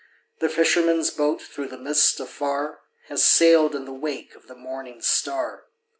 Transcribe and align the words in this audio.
The 0.39 0.49
fisherman's 0.49 1.11
boat, 1.11 1.43
through 1.43 1.67
the 1.67 1.77
mist 1.77 2.19
afar, 2.19 2.79
Has 3.09 3.23
sailed 3.23 3.75
in 3.75 3.85
the 3.85 3.93
wake 3.93 4.33
of 4.33 4.47
the 4.47 4.55
morning 4.55 4.99
star. 4.99 5.65